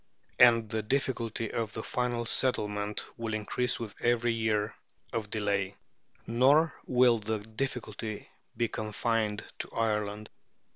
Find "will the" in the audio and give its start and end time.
6.87-7.37